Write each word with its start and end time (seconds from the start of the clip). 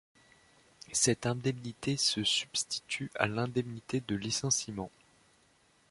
Cette 0.93 1.27
indemnité 1.27 1.95
se 1.95 2.23
substitue 2.23 3.11
à 3.19 3.27
l’indemnité 3.27 4.01
de 4.07 4.15
licenciement. 4.15 4.89